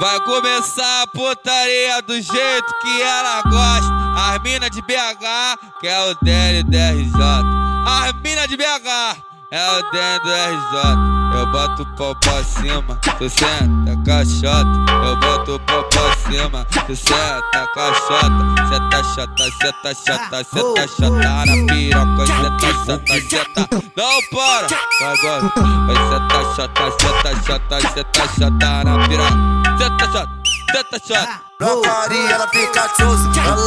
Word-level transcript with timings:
Vai 0.00 0.20
começar 0.20 1.02
a 1.02 1.06
putaria 1.06 2.02
do 2.02 2.14
jeito 2.14 2.74
que 2.82 3.02
ela 3.02 3.42
gosta. 3.42 3.94
As 4.16 4.42
mina 4.42 4.68
de 4.68 4.82
BH, 4.82 5.58
é 5.84 6.10
o 6.10 6.14
DL 6.20 6.64
do 6.64 6.76
RJ. 6.76 7.22
As 7.86 8.12
mina 8.20 8.48
de 8.48 8.56
BH, 8.56 9.16
é 9.52 9.70
o 9.70 9.90
DL 9.92 10.18
do 10.20 10.30
RJ. 10.30 11.14
Eu 11.34 11.46
boto 11.46 11.82
o 11.82 11.96
pau 11.96 12.14
pra 12.16 12.44
cima, 12.44 12.98
tu 13.18 13.28
senta 13.28 13.96
caixota. 14.04 14.92
Eu 15.04 15.16
boto 15.16 15.54
o 15.56 15.60
pau 15.60 15.84
pra 15.84 16.16
cima, 16.16 16.66
tu 16.86 16.96
senta 16.96 17.66
caixota. 17.74 18.54
Cê 18.68 18.78
tá 18.90 19.02
chata, 19.14 19.44
cê 19.60 19.72
tá 19.82 19.94
chata, 19.94 20.44
cê 20.44 20.60
tá 20.74 20.86
chata 20.88 21.10
na 21.10 21.44
piroca. 21.72 22.26
Cê 22.26 22.50
tá 22.50 22.68
chata, 22.84 23.20
cê 23.28 23.44
tá. 23.54 23.68
Não 23.96 24.20
para! 24.32 24.66
Vai 25.00 25.12
agora. 25.12 25.52
Vai 25.86 25.96
cê 26.08 26.18
tá 26.28 26.40
chata, 26.54 26.84
cê 26.90 27.08
tá 27.22 27.30
chata, 27.42 27.76
cê 27.94 28.04
tá 28.04 28.24
chata 28.28 28.84
na 28.84 29.08
piroca. 29.08 29.43
Chata. 31.00 31.40
Na 31.60 31.80
carinha 31.80 32.30
ela 32.30 32.48
fica 32.48 32.88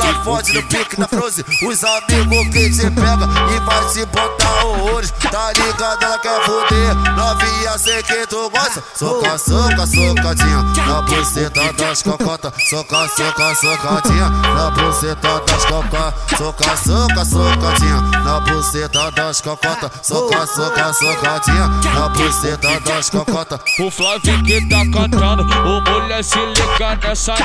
ela 0.01 0.23
fode 0.23 0.53
no 0.53 0.63
pique 0.63 0.99
na 0.99 1.07
froze. 1.07 1.43
Os 1.67 1.83
amigos 1.83 2.47
que 2.53 2.69
te 2.69 2.91
pega 2.91 3.27
e 3.55 3.59
vai 3.61 3.89
te 3.91 4.05
botar 4.05 4.65
horrores. 4.65 5.11
Tá 5.11 5.51
ligado, 5.53 6.03
ela 6.03 6.19
quer 6.19 6.41
foder. 6.45 6.95
Novinha, 7.15 7.77
sei 7.77 8.03
que 8.03 8.27
tu 8.27 8.49
gosta. 8.49 8.83
Soca, 8.95 9.37
soca, 9.37 9.87
socadinha. 9.87 10.63
Na 10.87 11.01
buceta 11.01 11.73
das 11.73 12.03
cocotas. 12.03 12.53
Soca, 12.69 13.07
soca, 13.09 13.55
socadinha. 13.55 14.29
Na 14.29 14.71
buceta 14.71 15.41
das 15.45 15.65
cocotas. 15.65 16.13
Soca, 16.37 16.77
soca, 16.77 17.25
socadinha. 17.25 18.01
Na 18.23 18.39
buceta 18.39 19.11
das 19.11 19.41
cocotas. 19.41 19.91
Soca, 20.03 20.47
soca, 20.47 20.93
socadinha. 20.93 21.67
Na 21.93 22.09
buceta 22.09 22.79
das 22.81 23.09
cocotas. 23.09 23.59
O 23.79 23.91
Flávio 23.91 24.43
que 24.43 24.61
tá 24.69 24.83
cantando, 24.91 25.43
o 25.43 25.81
mulher 25.81 26.23
se 26.23 26.37
liga 26.37 26.97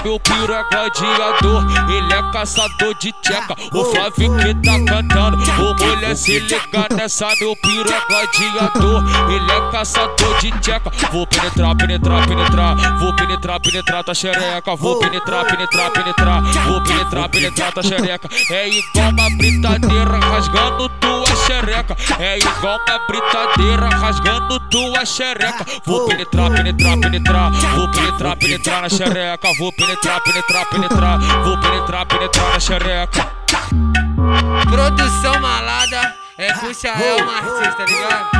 meu 0.04 0.18
piro 0.20 0.52
é 0.52 0.64
gladiador, 0.70 1.64
ele 1.90 2.12
é 2.12 2.22
caçador 2.42 2.94
de 2.98 3.12
tcheca. 3.22 3.54
O 3.72 3.84
Flávio 3.84 4.36
que 4.38 4.54
tá 4.66 4.84
cantando, 4.84 5.36
o 5.36 5.74
mulher 5.84 6.16
se 6.16 6.40
liga 6.40 6.88
nessa 6.96 7.28
meu 7.38 7.54
piro 7.56 7.88
é 7.88 8.00
gladiador, 8.08 9.30
ele 9.30 9.52
é 9.52 9.70
caçador 9.70 10.40
de 10.40 10.50
tcheca. 10.58 10.90
Vou 11.12 11.24
penetrar, 11.24 11.76
penetrar, 11.76 12.26
penetrar, 12.26 12.98
vou 12.98 13.14
penetrar, 13.14 13.60
penetrar 13.60 14.04
tua 14.04 14.14
xereca, 14.14 14.74
vou 14.74 14.98
penetrar, 14.98 15.46
penetrar, 15.46 15.90
penetrar, 15.92 16.42
vou 16.42 16.82
penetrar, 16.82 17.28
penetrar 17.28 17.72
tua 17.72 17.82
xereca. 17.84 18.28
É 18.50 18.68
igual 18.68 19.10
uma 19.10 19.30
britadeira 19.36 20.18
rasgando 20.18 20.88
tua 21.00 21.21
xereca, 21.46 21.96
é 22.18 22.38
igual 22.38 22.78
uma 22.86 22.98
britadeira 23.06 23.88
rasgando 23.88 24.60
tua 24.68 25.04
xereca. 25.04 25.64
Vou 25.84 26.06
penetrar, 26.06 26.50
penetrar, 26.50 26.98
penetrar, 27.00 27.50
vou 27.50 27.90
penetrar, 27.90 28.36
penetrar 28.36 28.82
na 28.82 28.88
xereca, 28.88 29.48
vou 29.58 29.72
penetrar, 29.72 30.20
penetrar, 30.22 30.66
penetrar, 30.66 31.18
vou 31.44 31.58
penetrar, 31.58 32.06
penetrar 32.06 32.52
na 32.52 32.60
xereca. 32.60 33.32
Produção 34.70 35.40
malada 35.40 36.14
é 36.38 36.52
puxa 36.54 36.88
é 36.88 37.22
uma 37.22 37.36
artista, 37.36 37.72
tá 37.74 37.84
ligado? 37.84 38.30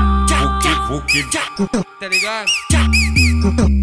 Tá 2.00 2.08
ligado? 2.08 3.81